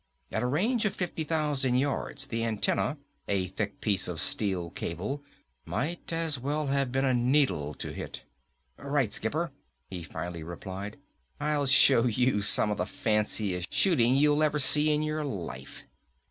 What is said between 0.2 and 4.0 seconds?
At a range of fifty thousand yards, the antenna, a thick